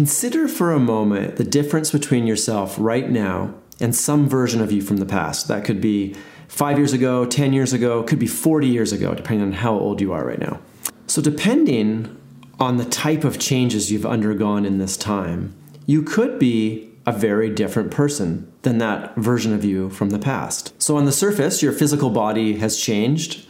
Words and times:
consider 0.00 0.48
for 0.48 0.72
a 0.72 0.80
moment 0.80 1.36
the 1.36 1.44
difference 1.44 1.92
between 1.92 2.26
yourself 2.26 2.74
right 2.78 3.10
now 3.10 3.52
and 3.80 3.94
some 3.94 4.26
version 4.26 4.62
of 4.62 4.72
you 4.72 4.80
from 4.80 4.96
the 4.96 5.04
past. 5.04 5.46
That 5.48 5.62
could 5.62 5.78
be 5.78 6.14
five 6.48 6.78
years 6.78 6.94
ago, 6.94 7.26
10 7.26 7.52
years 7.52 7.74
ago, 7.74 8.02
could 8.02 8.18
be 8.18 8.26
40 8.26 8.66
years 8.66 8.92
ago, 8.92 9.12
depending 9.12 9.48
on 9.48 9.52
how 9.52 9.74
old 9.74 10.00
you 10.00 10.10
are 10.14 10.26
right 10.26 10.38
now. 10.38 10.58
So, 11.06 11.20
depending 11.20 12.16
on 12.58 12.78
the 12.78 12.86
type 12.86 13.24
of 13.24 13.38
changes 13.38 13.92
you've 13.92 14.06
undergone 14.06 14.64
in 14.64 14.78
this 14.78 14.96
time, 14.96 15.54
you 15.84 16.02
could 16.02 16.38
be 16.38 16.90
a 17.04 17.12
very 17.12 17.50
different 17.50 17.90
person 17.90 18.50
than 18.62 18.78
that 18.78 19.14
version 19.16 19.52
of 19.52 19.66
you 19.66 19.90
from 19.90 20.08
the 20.08 20.18
past. 20.18 20.72
So, 20.82 20.96
on 20.96 21.04
the 21.04 21.12
surface, 21.12 21.62
your 21.62 21.74
physical 21.74 22.08
body 22.08 22.56
has 22.56 22.80
changed, 22.80 23.46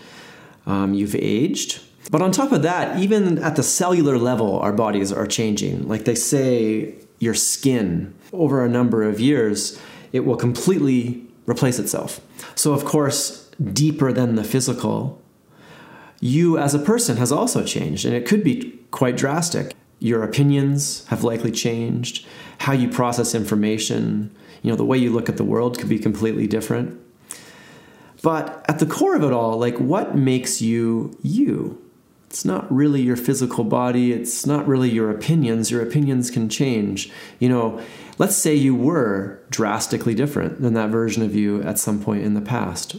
um, 0.66 0.94
you've 0.94 1.14
aged. 1.14 1.80
But 2.10 2.22
on 2.22 2.32
top 2.32 2.50
of 2.50 2.62
that, 2.62 2.98
even 2.98 3.38
at 3.38 3.54
the 3.54 3.62
cellular 3.62 4.18
level, 4.18 4.58
our 4.58 4.72
bodies 4.72 5.12
are 5.12 5.26
changing. 5.26 5.86
Like 5.86 6.04
they 6.04 6.16
say, 6.16 6.96
your 7.20 7.34
skin, 7.34 8.14
over 8.32 8.64
a 8.64 8.68
number 8.68 9.04
of 9.04 9.20
years, 9.20 9.80
it 10.12 10.20
will 10.20 10.36
completely 10.36 11.24
replace 11.46 11.78
itself. 11.78 12.20
So, 12.56 12.72
of 12.72 12.84
course, 12.84 13.48
deeper 13.72 14.12
than 14.12 14.34
the 14.34 14.42
physical, 14.42 15.22
you 16.20 16.58
as 16.58 16.74
a 16.74 16.80
person 16.80 17.16
has 17.18 17.30
also 17.30 17.64
changed, 17.64 18.04
and 18.04 18.14
it 18.14 18.26
could 18.26 18.42
be 18.42 18.78
quite 18.90 19.16
drastic. 19.16 19.74
Your 20.00 20.24
opinions 20.24 21.06
have 21.06 21.22
likely 21.22 21.52
changed, 21.52 22.26
how 22.58 22.72
you 22.72 22.88
process 22.88 23.34
information, 23.34 24.34
you 24.62 24.70
know, 24.70 24.76
the 24.76 24.84
way 24.84 24.98
you 24.98 25.10
look 25.10 25.28
at 25.28 25.36
the 25.36 25.44
world 25.44 25.78
could 25.78 25.88
be 25.88 25.98
completely 25.98 26.46
different. 26.46 27.00
But 28.22 28.64
at 28.68 28.80
the 28.80 28.86
core 28.86 29.14
of 29.14 29.22
it 29.22 29.32
all, 29.32 29.58
like 29.58 29.78
what 29.78 30.16
makes 30.16 30.60
you 30.60 31.16
you? 31.22 31.80
It's 32.30 32.44
not 32.44 32.72
really 32.72 33.02
your 33.02 33.16
physical 33.16 33.64
body, 33.64 34.12
it's 34.12 34.46
not 34.46 34.68
really 34.68 34.88
your 34.88 35.10
opinions. 35.10 35.68
Your 35.72 35.82
opinions 35.82 36.30
can 36.30 36.48
change. 36.48 37.10
You 37.40 37.48
know, 37.48 37.82
let's 38.18 38.36
say 38.36 38.54
you 38.54 38.72
were 38.72 39.42
drastically 39.50 40.14
different 40.14 40.62
than 40.62 40.74
that 40.74 40.90
version 40.90 41.24
of 41.24 41.34
you 41.34 41.60
at 41.62 41.76
some 41.76 42.00
point 42.00 42.22
in 42.22 42.34
the 42.34 42.40
past. 42.40 42.96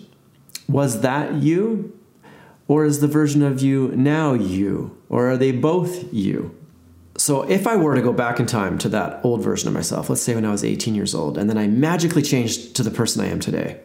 Was 0.68 1.00
that 1.00 1.36
you? 1.36 1.98
Or 2.68 2.84
is 2.84 3.00
the 3.00 3.08
version 3.08 3.42
of 3.42 3.62
you 3.62 3.94
now 3.96 4.34
you? 4.34 4.98
Or 5.08 5.32
are 5.32 5.38
they 5.38 5.54
both 5.54 6.14
you? 6.14 6.54
So, 7.18 7.44
if 7.50 7.68
I 7.68 7.78
were 7.78 7.96
to 7.96 8.02
go 8.02 8.14
back 8.14 8.40
in 8.40 8.46
time 8.46 8.78
to 8.80 8.90
that 8.90 9.24
old 9.24 9.44
version 9.44 9.68
of 9.68 9.74
myself, 9.74 10.10
let's 10.10 10.22
say 10.22 10.36
when 10.36 10.46
I 10.46 10.52
was 10.52 10.64
18 10.64 10.96
years 10.96 11.14
old, 11.16 11.38
and 11.38 11.50
then 11.50 11.58
I 11.58 11.68
magically 11.68 12.22
changed 12.22 12.76
to 12.76 12.84
the 12.84 12.92
person 12.92 13.24
I 13.24 13.28
am 13.28 13.40
today, 13.40 13.80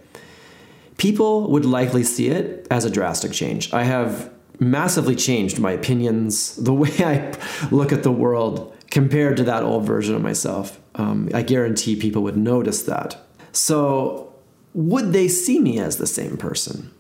people 0.97 1.51
would 1.51 1.65
likely 1.65 2.03
see 2.03 2.29
it 2.29 2.67
as 2.71 2.85
a 2.85 2.91
drastic 2.91 3.33
change. 3.33 3.73
I 3.73 3.83
have 3.85 4.33
massively 4.59 5.17
changed 5.17 5.59
my 5.59 5.73
opinions, 5.73 6.57
the 6.57 6.75
way 6.75 6.91
I 6.99 7.35
look 7.71 7.93
at 7.93 8.03
the 8.03 8.13
world 8.13 8.75
compared 8.91 9.37
to 9.37 9.45
that 9.45 9.63
old 9.63 9.85
version 9.85 10.15
of 10.15 10.23
myself. 10.23 10.81
Um, 10.95 11.29
I 11.35 11.43
guarantee 11.43 11.97
people 11.97 12.23
would 12.23 12.37
notice 12.37 12.83
that. 12.83 13.19
So, 13.53 14.35
would 14.75 15.13
they 15.13 15.29
see 15.29 15.59
me 15.59 15.79
as 15.79 15.97
the 15.97 16.07
same 16.07 16.37
person? 16.37 16.93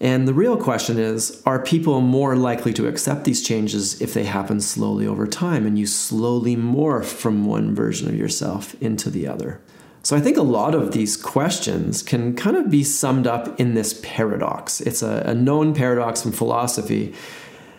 And 0.00 0.26
the 0.26 0.32
real 0.32 0.56
question 0.56 0.98
is 0.98 1.42
are 1.44 1.62
people 1.62 2.00
more 2.00 2.34
likely 2.34 2.72
to 2.72 2.88
accept 2.88 3.24
these 3.24 3.42
changes 3.42 4.00
if 4.00 4.14
they 4.14 4.24
happen 4.24 4.60
slowly 4.60 5.06
over 5.06 5.26
time 5.26 5.66
and 5.66 5.78
you 5.78 5.86
slowly 5.86 6.56
morph 6.56 7.04
from 7.04 7.44
one 7.44 7.74
version 7.74 8.08
of 8.08 8.16
yourself 8.16 8.74
into 8.80 9.10
the 9.10 9.26
other? 9.26 9.60
So 10.02 10.16
I 10.16 10.20
think 10.20 10.36
a 10.36 10.42
lot 10.42 10.74
of 10.74 10.92
these 10.92 11.16
questions 11.16 12.02
can 12.02 12.34
kind 12.34 12.56
of 12.56 12.70
be 12.70 12.84
summed 12.84 13.26
up 13.26 13.60
in 13.60 13.74
this 13.74 14.00
paradox. 14.02 14.80
It's 14.80 15.02
a, 15.02 15.22
a 15.26 15.34
known 15.34 15.74
paradox 15.74 16.22
from 16.22 16.32
philosophy. 16.32 17.14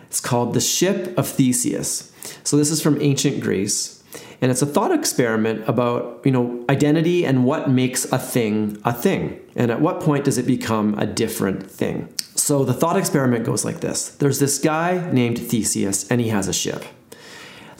It's 0.06 0.20
called 0.20 0.54
the 0.54 0.60
ship 0.60 1.16
of 1.18 1.26
Theseus. 1.28 2.12
So 2.44 2.56
this 2.56 2.70
is 2.70 2.80
from 2.80 3.00
ancient 3.00 3.40
Greece 3.40 4.02
and 4.42 4.50
it's 4.50 4.60
a 4.60 4.66
thought 4.66 4.92
experiment 4.92 5.66
about 5.66 6.20
you 6.24 6.32
know 6.32 6.64
identity 6.68 7.24
and 7.24 7.46
what 7.46 7.70
makes 7.70 8.04
a 8.12 8.18
thing 8.18 8.78
a 8.84 8.92
thing 8.92 9.40
and 9.56 9.70
at 9.70 9.80
what 9.80 10.00
point 10.00 10.24
does 10.24 10.36
it 10.36 10.46
become 10.46 10.98
a 10.98 11.06
different 11.06 11.70
thing 11.70 12.12
so 12.34 12.64
the 12.64 12.74
thought 12.74 12.96
experiment 12.96 13.46
goes 13.46 13.64
like 13.64 13.80
this 13.80 14.10
there's 14.16 14.40
this 14.40 14.58
guy 14.58 15.10
named 15.12 15.38
theseus 15.38 16.10
and 16.10 16.20
he 16.20 16.28
has 16.28 16.48
a 16.48 16.52
ship 16.52 16.84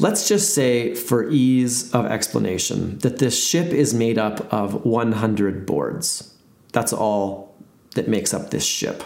let's 0.03 0.29
just 0.29 0.55
say 0.55 0.95
for 0.95 1.29
ease 1.31 1.93
of 1.95 2.07
explanation 2.07 2.99
that 2.99 3.19
this 3.19 3.43
ship 3.43 3.69
is 3.69 3.95
made 3.95 4.19
up 4.19 4.53
of 4.53 4.85
100 4.85 5.65
boards 5.67 6.35
that's 6.73 6.93
all 6.93 7.55
that 7.95 8.09
makes 8.09 8.35
up 8.35 8.51
this 8.51 8.65
ship 8.65 9.03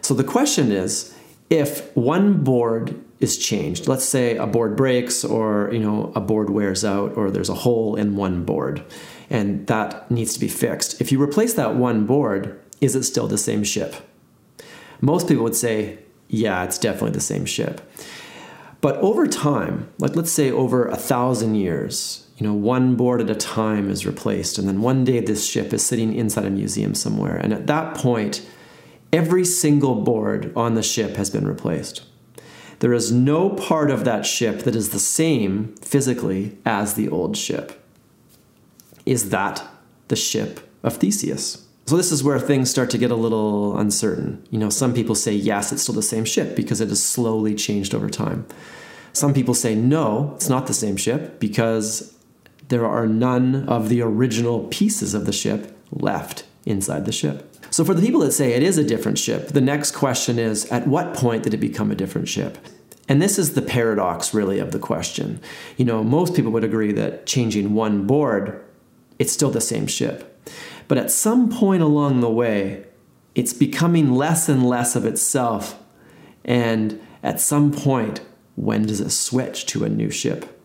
so 0.00 0.14
the 0.14 0.24
question 0.24 0.70
is 0.70 1.16
if 1.50 1.94
one 1.96 2.42
board 2.42 2.98
is 3.22 3.38
changed. 3.38 3.86
Let's 3.86 4.04
say 4.04 4.36
a 4.36 4.46
board 4.46 4.76
breaks 4.76 5.24
or 5.24 5.70
you 5.72 5.78
know 5.78 6.12
a 6.14 6.20
board 6.20 6.50
wears 6.50 6.84
out 6.84 7.16
or 7.16 7.30
there's 7.30 7.48
a 7.48 7.54
hole 7.54 7.94
in 7.94 8.16
one 8.16 8.44
board 8.44 8.82
and 9.30 9.66
that 9.68 10.10
needs 10.10 10.34
to 10.34 10.40
be 10.40 10.48
fixed. 10.48 11.00
If 11.00 11.12
you 11.12 11.22
replace 11.22 11.54
that 11.54 11.76
one 11.76 12.04
board, 12.04 12.60
is 12.80 12.96
it 12.96 13.04
still 13.04 13.28
the 13.28 13.38
same 13.38 13.62
ship? 13.62 13.94
Most 15.00 15.28
people 15.28 15.44
would 15.44 15.56
say, 15.56 15.98
yeah, 16.28 16.64
it's 16.64 16.78
definitely 16.78 17.12
the 17.12 17.20
same 17.20 17.46
ship. 17.46 17.80
But 18.82 18.96
over 18.96 19.28
time, 19.28 19.88
like 19.98 20.16
let's 20.16 20.32
say 20.32 20.50
over 20.50 20.86
a 20.86 20.96
thousand 20.96 21.54
years, 21.54 22.26
you 22.36 22.44
know, 22.46 22.52
one 22.52 22.96
board 22.96 23.20
at 23.20 23.30
a 23.30 23.34
time 23.36 23.88
is 23.88 24.04
replaced, 24.04 24.58
and 24.58 24.66
then 24.66 24.82
one 24.82 25.04
day 25.04 25.20
this 25.20 25.46
ship 25.46 25.72
is 25.72 25.86
sitting 25.86 26.12
inside 26.12 26.44
a 26.44 26.50
museum 26.50 26.94
somewhere. 26.94 27.36
And 27.36 27.54
at 27.54 27.68
that 27.68 27.94
point, 27.94 28.44
every 29.12 29.44
single 29.44 29.94
board 29.94 30.52
on 30.56 30.74
the 30.74 30.82
ship 30.82 31.14
has 31.14 31.30
been 31.30 31.46
replaced. 31.46 32.02
There 32.80 32.92
is 32.92 33.12
no 33.12 33.50
part 33.50 33.92
of 33.92 34.04
that 34.04 34.26
ship 34.26 34.64
that 34.64 34.74
is 34.74 34.90
the 34.90 34.98
same 34.98 35.76
physically 35.76 36.58
as 36.66 36.94
the 36.94 37.08
old 37.08 37.36
ship. 37.36 37.80
Is 39.06 39.30
that 39.30 39.64
the 40.08 40.16
ship 40.16 40.68
of 40.82 40.96
Theseus? 40.96 41.68
So 41.86 41.96
this 41.96 42.12
is 42.12 42.22
where 42.22 42.38
things 42.38 42.70
start 42.70 42.90
to 42.90 42.98
get 42.98 43.10
a 43.10 43.16
little 43.16 43.76
uncertain. 43.76 44.46
You 44.50 44.58
know, 44.58 44.70
some 44.70 44.94
people 44.94 45.14
say 45.14 45.32
yes, 45.32 45.72
it's 45.72 45.82
still 45.82 45.94
the 45.94 46.02
same 46.02 46.24
ship 46.24 46.54
because 46.54 46.80
it 46.80 46.88
has 46.88 47.04
slowly 47.04 47.54
changed 47.54 47.94
over 47.94 48.08
time. 48.08 48.46
Some 49.12 49.34
people 49.34 49.54
say 49.54 49.74
no, 49.74 50.32
it's 50.36 50.48
not 50.48 50.66
the 50.66 50.74
same 50.74 50.96
ship 50.96 51.38
because 51.38 52.16
there 52.68 52.86
are 52.86 53.06
none 53.06 53.68
of 53.68 53.88
the 53.88 54.00
original 54.00 54.66
pieces 54.68 55.12
of 55.12 55.26
the 55.26 55.32
ship 55.32 55.76
left 55.90 56.44
inside 56.64 57.04
the 57.04 57.12
ship. 57.12 57.48
So, 57.70 57.84
for 57.84 57.94
the 57.94 58.02
people 58.02 58.20
that 58.20 58.32
say 58.32 58.52
it 58.52 58.62
is 58.62 58.78
a 58.78 58.84
different 58.84 59.18
ship, 59.18 59.48
the 59.48 59.60
next 59.60 59.92
question 59.92 60.38
is 60.38 60.70
at 60.70 60.86
what 60.86 61.14
point 61.14 61.42
did 61.42 61.54
it 61.54 61.58
become 61.58 61.90
a 61.90 61.94
different 61.94 62.28
ship? 62.28 62.58
And 63.08 63.20
this 63.20 63.38
is 63.38 63.54
the 63.54 63.62
paradox, 63.62 64.32
really, 64.32 64.58
of 64.58 64.72
the 64.72 64.78
question. 64.78 65.40
You 65.76 65.84
know, 65.84 66.04
most 66.04 66.34
people 66.34 66.52
would 66.52 66.64
agree 66.64 66.92
that 66.92 67.26
changing 67.26 67.74
one 67.74 68.06
board, 68.06 68.62
it's 69.18 69.32
still 69.32 69.50
the 69.50 69.60
same 69.60 69.86
ship. 69.86 70.31
But 70.92 70.98
at 70.98 71.10
some 71.10 71.48
point 71.48 71.82
along 71.82 72.20
the 72.20 72.28
way, 72.28 72.84
it's 73.34 73.54
becoming 73.54 74.12
less 74.12 74.46
and 74.46 74.68
less 74.68 74.94
of 74.94 75.06
itself. 75.06 75.82
And 76.44 77.00
at 77.22 77.40
some 77.40 77.72
point, 77.72 78.20
when 78.56 78.84
does 78.84 79.00
it 79.00 79.08
switch 79.08 79.64
to 79.68 79.84
a 79.84 79.88
new 79.88 80.10
ship? 80.10 80.60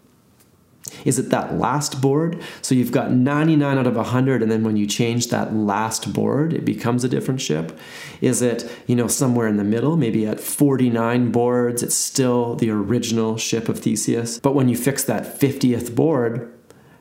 Is 1.05 1.17
it 1.17 1.29
that 1.29 1.57
last 1.57 2.01
board? 2.01 2.41
So 2.61 2.75
you've 2.75 2.91
got 2.91 3.09
99 3.09 3.77
out 3.77 3.87
of 3.87 3.95
100, 3.95 4.41
and 4.41 4.51
then 4.51 4.65
when 4.65 4.75
you 4.75 4.85
change 4.85 5.29
that 5.29 5.55
last 5.55 6.11
board, 6.11 6.51
it 6.51 6.65
becomes 6.65 7.05
a 7.05 7.09
different 7.09 7.39
ship? 7.39 7.79
Is 8.19 8.41
it, 8.41 8.69
you 8.85 8.97
know, 8.97 9.07
somewhere 9.07 9.47
in 9.47 9.55
the 9.55 9.63
middle, 9.63 9.95
maybe 9.95 10.25
at 10.25 10.41
49 10.41 11.31
boards, 11.31 11.81
it's 11.81 11.95
still 11.95 12.55
the 12.55 12.69
original 12.69 13.37
ship 13.37 13.69
of 13.69 13.79
Theseus? 13.79 14.41
But 14.41 14.55
when 14.55 14.67
you 14.67 14.75
fix 14.75 15.05
that 15.05 15.39
50th 15.39 15.95
board, 15.95 16.53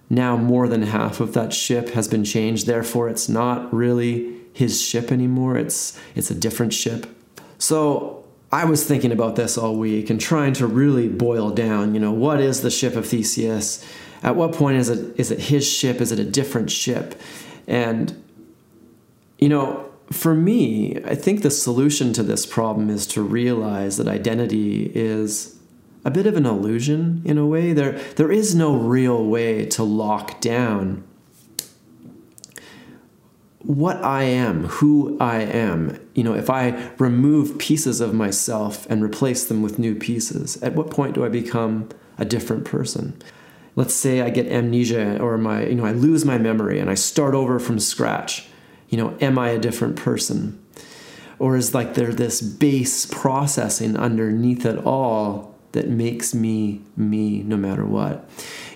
now 0.08 0.36
more 0.36 0.68
than 0.68 0.82
half 0.82 1.20
of 1.20 1.34
that 1.34 1.52
ship 1.52 1.90
has 1.90 2.08
been 2.08 2.24
changed, 2.24 2.66
therefore 2.66 3.08
it's 3.08 3.28
not 3.28 3.72
really 3.72 4.34
his 4.52 4.80
ship 4.80 5.12
anymore, 5.12 5.56
it's, 5.56 5.98
it's 6.14 6.30
a 6.30 6.34
different 6.34 6.72
ship. 6.72 7.06
So 7.58 8.24
I 8.52 8.64
was 8.64 8.84
thinking 8.84 9.12
about 9.12 9.36
this 9.36 9.58
all 9.58 9.76
week 9.76 10.08
and 10.08 10.20
trying 10.20 10.52
to 10.54 10.66
really 10.66 11.08
boil 11.08 11.50
down, 11.50 11.94
you 11.94 12.00
know, 12.00 12.12
what 12.12 12.40
is 12.40 12.62
the 12.62 12.70
ship 12.70 12.96
of 12.96 13.06
Theseus? 13.06 13.84
At 14.22 14.36
what 14.36 14.52
point 14.52 14.78
is 14.78 14.88
it 14.88 15.18
is 15.18 15.30
it 15.30 15.40
his 15.40 15.68
ship? 15.68 16.00
Is 16.00 16.10
it 16.10 16.18
a 16.18 16.24
different 16.24 16.70
ship? 16.70 17.20
And 17.66 18.22
you 19.38 19.48
know, 19.48 19.90
for 20.10 20.34
me, 20.34 21.02
I 21.04 21.14
think 21.14 21.42
the 21.42 21.50
solution 21.50 22.12
to 22.14 22.22
this 22.22 22.46
problem 22.46 22.88
is 22.88 23.06
to 23.08 23.22
realize 23.22 23.96
that 23.98 24.08
identity 24.08 24.90
is 24.94 25.58
a 26.06 26.10
bit 26.10 26.24
of 26.24 26.36
an 26.36 26.46
illusion 26.46 27.20
in 27.24 27.36
a 27.36 27.44
way. 27.44 27.72
There 27.72 27.98
there 28.14 28.30
is 28.30 28.54
no 28.54 28.76
real 28.76 29.26
way 29.26 29.66
to 29.66 29.82
lock 29.82 30.40
down 30.40 31.02
what 33.58 33.96
I 34.04 34.22
am, 34.22 34.66
who 34.66 35.18
I 35.18 35.38
am. 35.38 35.98
You 36.14 36.22
know, 36.22 36.34
if 36.34 36.48
I 36.48 36.92
remove 36.98 37.58
pieces 37.58 38.00
of 38.00 38.14
myself 38.14 38.88
and 38.88 39.02
replace 39.02 39.44
them 39.44 39.62
with 39.62 39.80
new 39.80 39.96
pieces, 39.96 40.62
at 40.62 40.76
what 40.76 40.92
point 40.92 41.16
do 41.16 41.24
I 41.24 41.28
become 41.28 41.88
a 42.18 42.24
different 42.24 42.64
person? 42.64 43.20
Let's 43.74 43.92
say 43.92 44.20
I 44.20 44.30
get 44.30 44.46
amnesia 44.46 45.18
or 45.20 45.36
my, 45.36 45.66
you 45.66 45.74
know, 45.74 45.84
I 45.84 45.90
lose 45.90 46.24
my 46.24 46.38
memory 46.38 46.78
and 46.78 46.88
I 46.88 46.94
start 46.94 47.34
over 47.34 47.58
from 47.58 47.80
scratch. 47.80 48.46
You 48.88 48.98
know, 48.98 49.16
am 49.20 49.40
I 49.40 49.48
a 49.48 49.58
different 49.58 49.96
person? 49.96 50.64
Or 51.40 51.56
is 51.56 51.74
like 51.74 51.94
there 51.94 52.12
this 52.12 52.40
base 52.40 53.06
processing 53.06 53.96
underneath 53.96 54.64
it 54.64 54.78
all 54.86 55.55
that 55.72 55.88
makes 55.88 56.34
me 56.34 56.80
me 56.96 57.42
no 57.42 57.56
matter 57.56 57.84
what? 57.84 58.28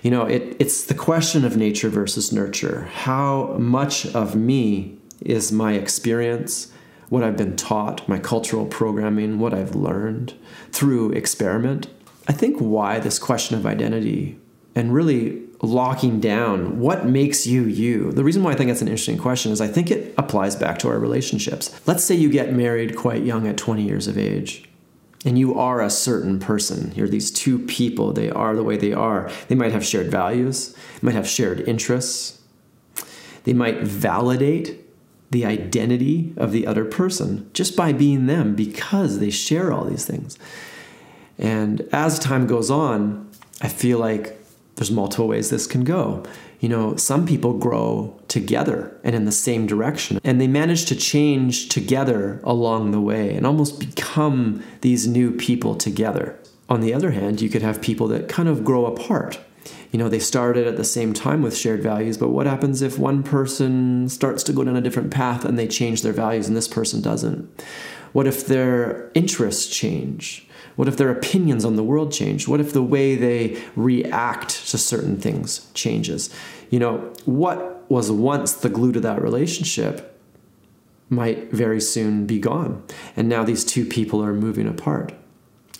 You 0.02 0.10
know, 0.10 0.25
it, 0.25 0.56
it's 0.58 0.84
the 0.84 0.94
question 0.94 1.44
of 1.44 1.56
nature 1.56 1.88
versus 1.88 2.32
nurture. 2.32 2.88
How 2.92 3.54
much 3.58 4.06
of 4.14 4.34
me 4.34 4.98
is 5.20 5.52
my 5.52 5.75
experience, 5.75 6.72
what 7.08 7.22
I've 7.22 7.37
been 7.37 7.56
taught, 7.56 8.08
my 8.08 8.19
cultural 8.19 8.66
programming, 8.66 9.38
what 9.38 9.52
I've 9.52 9.75
learned 9.75 10.34
through 10.72 11.12
experiment? 11.12 11.88
I 12.28 12.32
think 12.32 12.58
why 12.58 12.98
this 12.98 13.19
question 13.19 13.56
of 13.56 13.66
identity 13.66 14.38
and 14.75 14.94
really 14.94 15.43
locking 15.62 16.20
down 16.20 16.78
what 16.78 17.04
makes 17.04 17.46
you 17.46 17.64
you. 17.64 18.12
The 18.12 18.25
reason 18.25 18.43
why 18.43 18.52
I 18.52 18.54
think 18.54 18.70
it's 18.70 18.81
an 18.81 18.88
interesting 18.88 19.19
question 19.19 19.52
is 19.52 19.60
I 19.60 19.69
think 19.69 19.90
it 19.90 20.14
applies 20.16 20.56
back 20.56 20.78
to 20.78 20.88
our 20.88 20.98
relationships. 20.98 21.78
Let's 21.86 22.04
say 22.04 22.14
you 22.14 22.31
get 22.31 22.52
married 22.54 22.96
quite 22.96 23.25
young 23.25 23.46
at 23.46 23.58
20 23.58 23.82
years 23.82 24.06
of 24.06 24.16
age 24.16 24.69
and 25.25 25.38
you 25.38 25.58
are 25.58 25.81
a 25.81 25.90
certain 25.90 26.38
person. 26.38 26.93
You're 26.94 27.08
these 27.08 27.31
two 27.31 27.58
people, 27.58 28.12
they 28.12 28.31
are 28.31 28.56
the 28.56 28.62
way 28.62 28.76
they 28.76 28.93
are. 28.93 29.31
They 29.49 29.55
might 29.55 29.72
have 29.72 29.84
shared 29.84 30.11
values, 30.11 30.75
might 31.02 31.14
have 31.14 31.28
shared 31.28 31.61
interests, 31.61 32.40
they 33.44 33.52
might 33.52 33.82
validate 33.82 34.78
the 35.31 35.46
identity 35.46 36.34
of 36.37 36.52
the 36.52 36.67
other 36.67 36.84
person 36.84 37.49
just 37.52 37.76
by 37.76 37.93
being 37.93 38.26
them 38.26 38.55
because 38.55 39.19
they 39.19 39.31
share 39.31 39.72
all 39.72 39.84
these 39.84 40.05
things. 40.05 40.38
And 41.38 41.88
as 41.93 42.19
time 42.19 42.46
goes 42.46 42.70
on, 42.70 43.31
I 43.62 43.69
feel 43.69 43.99
like 43.99 44.39
there's 44.81 44.91
multiple 44.91 45.29
ways 45.29 45.50
this 45.50 45.67
can 45.67 45.85
go. 45.85 46.25
You 46.59 46.71
know, 46.71 46.97
some 46.97 47.27
people 47.27 47.59
grow 47.59 48.19
together 48.29 48.99
and 49.05 49.15
in 49.15 49.27
the 49.27 49.32
same 49.32 49.67
direction, 49.67 50.19
and 50.25 50.41
they 50.41 50.47
manage 50.47 50.87
to 50.87 50.97
change 50.97 51.69
together 51.69 52.41
along 52.44 52.93
the 52.93 53.00
way 53.00 53.35
and 53.35 53.47
almost 53.47 53.79
become 53.79 54.62
these 54.81 55.06
new 55.06 55.32
people 55.32 55.75
together. 55.75 56.38
On 56.71 56.81
the 56.81 56.94
other 56.94 57.11
hand, 57.11 57.43
you 57.43 57.50
could 57.50 57.61
have 57.61 57.82
people 57.82 58.09
that 58.09 58.31
kind 58.31 58.49
of 58.49 58.65
grow 58.65 58.87
apart. 58.87 59.38
You 59.90 59.98
know, 59.98 60.08
they 60.08 60.19
started 60.19 60.66
at 60.66 60.76
the 60.76 60.84
same 60.84 61.12
time 61.12 61.42
with 61.42 61.56
shared 61.56 61.82
values, 61.82 62.16
but 62.16 62.28
what 62.28 62.46
happens 62.46 62.81
if 62.81 62.98
one 62.98 63.22
person 63.22 64.08
starts 64.08 64.42
to 64.44 64.52
go 64.52 64.62
down 64.62 64.76
a 64.76 64.81
different 64.81 65.10
path 65.10 65.44
and 65.44 65.58
they 65.58 65.66
change 65.66 66.02
their 66.02 66.12
values 66.12 66.46
and 66.46 66.56
this 66.56 66.69
person 66.69 67.00
doesn't? 67.00 67.48
What 68.12 68.26
if 68.26 68.46
their 68.46 69.10
interests 69.14 69.75
change? 69.75 70.46
What 70.76 70.88
if 70.88 70.96
their 70.96 71.10
opinions 71.10 71.64
on 71.64 71.76
the 71.76 71.84
world 71.84 72.12
change? 72.12 72.48
What 72.48 72.60
if 72.60 72.72
the 72.72 72.82
way 72.82 73.16
they 73.16 73.60
react 73.76 74.69
to 74.70 74.78
certain 74.78 75.20
things 75.20 75.70
changes? 75.75 76.31
You 76.70 76.78
know, 76.78 77.12
what 77.25 77.84
was 77.90 78.10
once 78.10 78.54
the 78.54 78.69
glue 78.69 78.93
to 78.93 79.00
that 79.00 79.20
relationship 79.20 80.19
might 81.08 81.50
very 81.50 81.81
soon 81.81 82.25
be 82.25 82.38
gone. 82.38 82.82
And 83.16 83.28
now 83.28 83.43
these 83.43 83.64
two 83.64 83.84
people 83.84 84.22
are 84.22 84.32
moving 84.32 84.69
apart. 84.69 85.12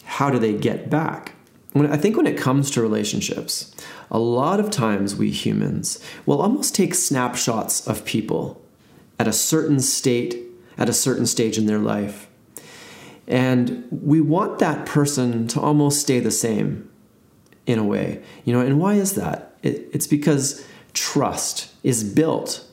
How 0.05 0.29
do 0.29 0.39
they 0.41 0.53
get 0.53 0.91
back? 0.91 1.35
When, 1.73 1.91
I 1.91 1.97
think 1.97 2.17
when 2.17 2.27
it 2.27 2.37
comes 2.37 2.71
to 2.73 2.83
relationships, 2.83 3.75
a 4.11 4.19
lot 4.19 4.59
of 4.59 4.71
times 4.71 5.15
we 5.15 5.31
humans 5.31 6.03
will 6.27 6.43
almost 6.43 6.75
take 6.75 6.95
snapshots 6.95 7.87
of 7.87 8.05
people 8.05 8.61
at 9.19 9.29
a 9.29 9.33
certain 9.33 9.81
state, 9.81 10.37
at 10.77 10.89
a 10.89 10.93
certain 10.93 11.27
stage 11.27 11.59
in 11.59 11.67
their 11.67 11.79
life, 11.79 12.29
and 13.29 13.87
we 13.91 14.21
want 14.21 14.59
that 14.59 14.85
person 14.85 15.47
to 15.49 15.61
almost 15.61 16.01
stay 16.01 16.19
the 16.19 16.33
same 16.33 16.91
in 17.67 17.79
a 17.79 17.85
way. 17.85 18.21
You 18.45 18.53
know, 18.53 18.61
and 18.61 18.81
why 18.81 18.95
is 18.95 19.15
that? 19.15 19.55
It, 19.63 19.89
it's 19.93 20.09
because 20.09 20.67
trust 20.93 21.73
is 21.85 22.03
built 22.03 22.67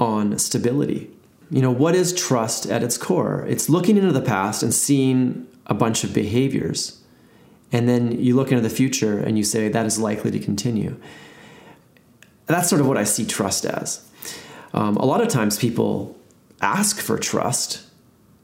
on 0.00 0.36
stability. 0.38 1.10
You 1.50 1.62
know, 1.62 1.70
what 1.70 1.94
is 1.94 2.12
trust 2.12 2.66
at 2.66 2.82
its 2.82 2.98
core? 2.98 3.44
It's 3.48 3.68
looking 3.68 3.96
into 3.96 4.12
the 4.12 4.20
past 4.20 4.62
and 4.62 4.74
seeing 4.74 5.46
a 5.66 5.74
bunch 5.74 6.02
of 6.02 6.12
behaviors. 6.12 6.99
And 7.72 7.88
then 7.88 8.12
you 8.20 8.34
look 8.34 8.50
into 8.50 8.62
the 8.62 8.74
future 8.74 9.18
and 9.18 9.38
you 9.38 9.44
say 9.44 9.68
that 9.68 9.86
is 9.86 9.98
likely 9.98 10.30
to 10.32 10.38
continue. 10.38 10.96
That's 12.46 12.68
sort 12.68 12.80
of 12.80 12.88
what 12.88 12.96
I 12.96 13.04
see 13.04 13.24
trust 13.24 13.64
as. 13.64 14.08
Um, 14.72 14.96
a 14.96 15.04
lot 15.04 15.20
of 15.20 15.28
times 15.28 15.56
people 15.56 16.18
ask 16.60 17.00
for 17.00 17.18
trust 17.18 17.82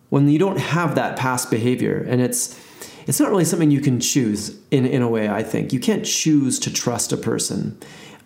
when 0.08 0.28
you 0.28 0.38
don't 0.38 0.58
have 0.58 0.94
that 0.94 1.16
past 1.16 1.50
behavior 1.50 2.04
and 2.08 2.20
it's 2.20 2.60
it's 3.06 3.20
not 3.20 3.30
really 3.30 3.44
something 3.44 3.70
you 3.70 3.80
can 3.80 4.00
choose 4.00 4.58
in, 4.70 4.86
in 4.86 5.02
a 5.02 5.08
way 5.08 5.28
i 5.28 5.42
think 5.42 5.72
you 5.72 5.80
can't 5.80 6.04
choose 6.04 6.58
to 6.58 6.72
trust 6.72 7.12
a 7.12 7.16
person 7.16 7.78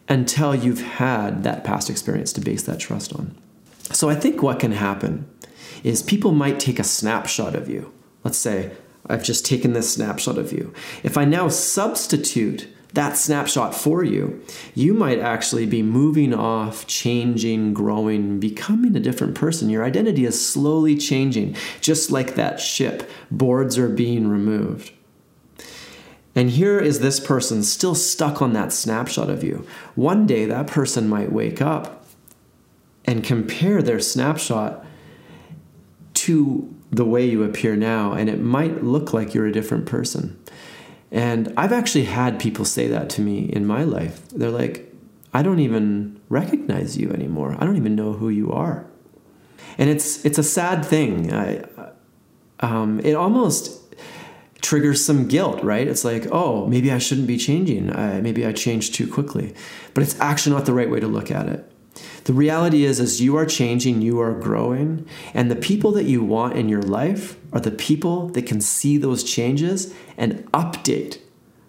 until 0.09 0.55
you've 0.55 0.83
had 0.83 1.43
that 1.43 1.65
past 1.65 1.91
experience 1.91 2.33
to 2.33 2.41
base 2.41 2.63
that 2.63 2.79
trust 2.79 3.13
on 3.15 3.35
so 3.91 4.09
i 4.09 4.15
think 4.15 4.43
what 4.43 4.61
can 4.61 4.73
happen 4.73 5.29
is 5.83 6.03
people 6.03 6.33
might 6.33 6.61
take 6.61 6.79
a 6.79 6.85
snapshot 6.85 7.55
of 7.55 7.69
you 7.69 7.93
let's 8.23 8.39
say 8.39 8.71
i've 9.09 9.23
just 9.23 9.45
taken 9.45 9.73
this 9.73 9.93
snapshot 9.93 10.39
of 10.39 10.53
you 10.53 10.73
if 11.03 11.17
i 11.17 11.25
now 11.25 11.49
substitute 11.49 12.69
that 12.95 13.17
snapshot 13.17 13.75
for 13.75 14.03
you, 14.03 14.43
you 14.75 14.95
might 14.95 15.21
actually 15.21 15.67
be 15.67 15.83
moving 15.83 16.35
off, 16.35 16.87
changing, 16.87 17.73
growing, 17.73 18.41
becoming 18.41 18.97
a 18.97 19.01
different 19.01 19.35
person. 19.35 19.71
Your 19.71 19.85
identity 19.85 20.25
is 20.25 20.49
slowly 20.49 20.97
changing, 20.97 21.57
just 21.81 22.11
like 22.11 22.35
that 22.35 22.59
ship. 22.59 23.09
Boards 23.31 23.79
are 23.79 23.89
being 23.89 24.29
removed. 24.29 24.93
And 26.35 26.51
here 26.51 26.79
is 26.79 27.01
this 27.01 27.21
person 27.21 27.63
still 27.63 27.95
stuck 27.95 28.41
on 28.41 28.53
that 28.53 28.73
snapshot 28.73 29.31
of 29.31 29.45
you. 29.45 29.67
One 29.95 30.27
day, 30.27 30.47
that 30.47 30.67
person 30.67 31.09
might 31.09 31.33
wake 31.33 31.61
up 31.61 32.05
and 33.05 33.25
compare 33.25 33.83
their 33.83 34.01
snapshot 34.01 34.85
to 36.15 36.75
the 36.91 37.05
way 37.05 37.25
you 37.25 37.43
appear 37.45 37.77
now, 37.77 38.13
and 38.13 38.29
it 38.29 38.41
might 38.41 38.83
look 38.83 39.13
like 39.13 39.33
you're 39.35 39.47
a 39.47 39.53
different 39.53 39.87
person. 39.87 40.37
And 41.13 41.53
I've 41.57 41.73
actually 41.73 42.05
had 42.05 42.39
people 42.39 42.65
say 42.65 42.89
that 42.89 43.11
to 43.11 43.21
me 43.21 43.45
in 43.45 43.67
my 43.67 43.85
life. 43.85 44.29
They're 44.29 44.51
like, 44.51 44.93
I 45.33 45.43
don't 45.43 45.61
even 45.61 46.21
recognize 46.29 46.97
you 46.97 47.11
anymore. 47.11 47.57
I 47.59 47.65
don't 47.65 47.77
even 47.77 47.95
know 47.95 48.13
who 48.13 48.29
you 48.29 48.53
are. 48.53 48.87
And 49.79 49.89
it's 49.89 50.25
it's 50.25 50.39
a 50.39 50.43
sad 50.43 50.85
thing. 50.85 51.33
I, 51.33 51.65
um, 52.61 53.01
it 53.01 53.15
almost 53.15 53.81
triggers 54.61 55.05
some 55.05 55.27
guilt, 55.27 55.63
right? 55.63 55.89
It's 55.89 56.05
like, 56.05 56.27
oh, 56.31 56.67
maybe 56.67 56.93
I 56.93 56.99
shouldn't 56.99 57.27
be 57.27 57.39
changing. 57.39 57.95
I, 57.95 58.21
maybe 58.21 58.45
I 58.45 58.53
changed 58.53 58.95
too 58.95 59.11
quickly. 59.11 59.55
But 59.95 60.03
it's 60.03 60.19
actually 60.21 60.55
not 60.57 60.67
the 60.67 60.75
right 60.75 60.91
way 60.91 61.01
to 61.01 61.07
look 61.07 61.31
at 61.31 61.49
it. 61.49 61.71
The 62.25 62.33
reality 62.33 62.85
is, 62.85 63.01
as 63.01 63.21
you 63.21 63.37
are 63.37 63.47
changing, 63.47 64.03
you 64.03 64.21
are 64.21 64.39
growing, 64.39 65.07
and 65.33 65.51
the 65.51 65.57
people 65.57 65.93
that 65.93 66.05
you 66.05 66.23
want 66.23 66.57
in 66.57 66.69
your 66.69 66.83
life 66.83 67.37
are 67.53 67.61
the 67.61 67.71
people 67.71 68.29
that 68.29 68.47
can 68.47 68.61
see 68.61 68.99
those 68.99 69.25
changes 69.25 69.95
and 70.17 70.45
update 70.53 71.19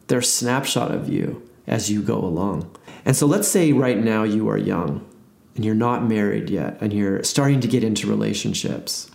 their 0.07 0.21
snapshot 0.21 0.91
of 0.91 1.07
you 1.07 1.47
as 1.67 1.89
you 1.89 2.01
go 2.01 2.17
along. 2.17 2.69
And 3.05 3.15
so, 3.15 3.25
let's 3.25 3.47
say 3.47 3.71
right 3.71 3.97
now 3.97 4.23
you 4.23 4.49
are 4.49 4.57
young 4.57 5.07
and 5.55 5.65
you're 5.65 5.75
not 5.75 6.07
married 6.07 6.49
yet, 6.49 6.77
and 6.81 6.93
you're 6.93 7.23
starting 7.23 7.59
to 7.61 7.67
get 7.67 7.83
into 7.83 8.07
relationships. 8.07 9.09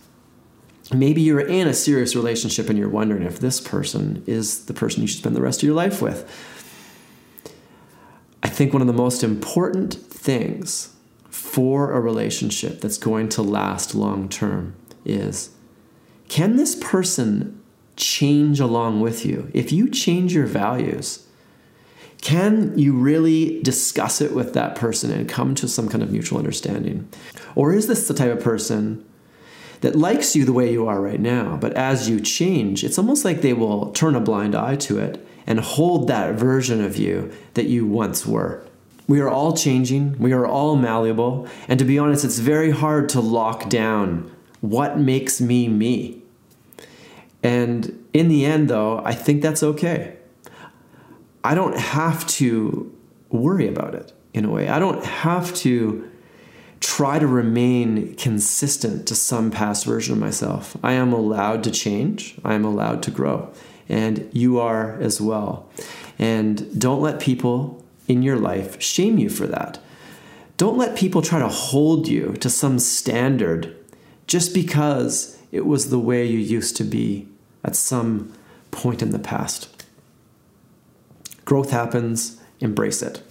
Maybe 0.93 1.21
you're 1.21 1.41
in 1.41 1.67
a 1.67 1.73
serious 1.73 2.15
relationship 2.15 2.69
and 2.69 2.79
you're 2.79 2.89
wondering 2.89 3.23
if 3.23 3.39
this 3.39 3.59
person 3.59 4.23
is 4.25 4.65
the 4.65 4.73
person 4.73 5.01
you 5.01 5.07
should 5.07 5.19
spend 5.19 5.35
the 5.35 5.41
rest 5.41 5.61
of 5.61 5.67
your 5.67 5.75
life 5.75 6.01
with. 6.01 6.23
I 8.41 8.49
think 8.49 8.71
one 8.71 8.81
of 8.81 8.87
the 8.87 8.93
most 8.93 9.23
important 9.23 9.93
things 9.93 10.95
for 11.57 11.91
a 11.91 11.99
relationship 11.99 12.81
that's 12.81 12.99
going 12.99 13.27
to 13.27 13.41
last 13.41 13.95
long 13.95 14.29
term 14.29 14.75
is 15.03 15.49
can 16.29 16.55
this 16.55 16.75
person 16.75 17.59
change 17.95 18.59
along 18.59 19.01
with 19.01 19.25
you? 19.25 19.49
If 19.55 19.71
you 19.71 19.89
change 19.89 20.35
your 20.35 20.45
values, 20.45 21.25
can 22.21 22.77
you 22.77 22.93
really 22.93 23.59
discuss 23.63 24.21
it 24.21 24.35
with 24.35 24.53
that 24.53 24.75
person 24.75 25.09
and 25.09 25.27
come 25.27 25.55
to 25.55 25.67
some 25.67 25.89
kind 25.89 26.03
of 26.03 26.11
mutual 26.11 26.37
understanding? 26.37 27.09
Or 27.55 27.73
is 27.73 27.87
this 27.87 28.07
the 28.07 28.13
type 28.13 28.37
of 28.37 28.43
person 28.43 29.03
that 29.81 29.95
likes 29.95 30.35
you 30.35 30.45
the 30.45 30.53
way 30.53 30.71
you 30.71 30.87
are 30.87 31.01
right 31.01 31.19
now, 31.19 31.57
but 31.59 31.73
as 31.73 32.07
you 32.07 32.19
change, 32.19 32.83
it's 32.83 32.99
almost 32.99 33.25
like 33.25 33.41
they 33.41 33.53
will 33.53 33.91
turn 33.93 34.13
a 34.13 34.19
blind 34.19 34.53
eye 34.53 34.75
to 34.75 34.99
it 34.99 35.27
and 35.47 35.59
hold 35.59 36.07
that 36.07 36.35
version 36.35 36.83
of 36.83 36.97
you 36.97 37.31
that 37.55 37.65
you 37.65 37.87
once 37.87 38.27
were? 38.27 38.66
We 39.07 39.21
are 39.21 39.29
all 39.29 39.55
changing, 39.55 40.19
we 40.19 40.33
are 40.33 40.45
all 40.45 40.75
malleable, 40.75 41.47
and 41.67 41.79
to 41.79 41.85
be 41.85 41.97
honest, 41.97 42.25
it's 42.25 42.39
very 42.39 42.71
hard 42.71 43.07
to 43.09 43.21
lock 43.21 43.69
down 43.69 44.29
what 44.59 44.99
makes 44.99 45.39
me 45.39 45.69
me. 45.69 46.21
And 47.41 48.05
in 48.13 48.27
the 48.27 48.45
end, 48.45 48.69
though, 48.69 49.01
I 49.05 49.13
think 49.13 49.41
that's 49.41 49.63
okay. 49.63 50.17
I 51.43 51.55
don't 51.55 51.77
have 51.77 52.27
to 52.27 52.93
worry 53.29 53.67
about 53.67 53.95
it 53.95 54.11
in 54.33 54.43
a 54.43 54.49
way. 54.49 54.67
I 54.67 54.79
don't 54.79 55.03
have 55.05 55.53
to 55.55 56.09
try 56.79 57.19
to 57.19 57.27
remain 57.27 58.15
consistent 58.15 59.07
to 59.07 59.15
some 59.15 59.51
past 59.51 59.85
version 59.85 60.13
of 60.13 60.19
myself. 60.19 60.75
I 60.83 60.93
am 60.93 61.13
allowed 61.13 61.63
to 61.63 61.71
change, 61.71 62.35
I 62.43 62.53
am 62.53 62.65
allowed 62.65 63.01
to 63.03 63.11
grow, 63.11 63.51
and 63.87 64.29
you 64.33 64.59
are 64.59 64.99
as 64.99 65.21
well. 65.21 65.69
And 66.19 66.79
don't 66.79 67.01
let 67.01 67.19
people 67.19 67.83
in 68.07 68.21
your 68.21 68.37
life 68.37 68.81
shame 68.81 69.17
you 69.17 69.29
for 69.29 69.47
that. 69.47 69.79
Don't 70.57 70.77
let 70.77 70.97
people 70.97 71.21
try 71.21 71.39
to 71.39 71.47
hold 71.47 72.07
you 72.07 72.33
to 72.33 72.49
some 72.49 72.79
standard 72.79 73.75
just 74.25 74.53
because 74.53 75.37
it 75.51 75.65
was 75.65 75.89
the 75.89 75.99
way 75.99 76.25
you 76.25 76.39
used 76.39 76.75
to 76.77 76.83
be 76.83 77.27
at 77.63 77.75
some 77.75 78.33
point 78.71 79.01
in 79.01 79.11
the 79.11 79.19
past. 79.19 79.85
Growth 81.45 81.69
happens, 81.69 82.41
embrace 82.59 83.01
it. 83.01 83.21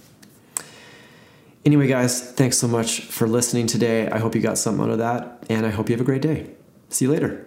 Anyway, 1.65 1.87
guys, 1.87 2.31
thanks 2.31 2.57
so 2.57 2.67
much 2.67 3.01
for 3.01 3.27
listening 3.27 3.67
today. 3.67 4.09
I 4.09 4.19
hope 4.19 4.35
you 4.35 4.41
got 4.41 4.57
something 4.57 4.85
out 4.85 4.89
of 4.89 4.99
that, 4.99 5.43
and 5.49 5.65
I 5.65 5.69
hope 5.69 5.89
you 5.89 5.93
have 5.93 6.01
a 6.01 6.05
great 6.05 6.21
day. 6.21 6.51
See 6.89 7.05
you 7.05 7.11
later. 7.11 7.46